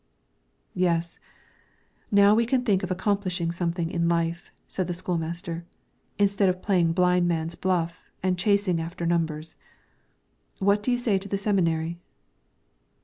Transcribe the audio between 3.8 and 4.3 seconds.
in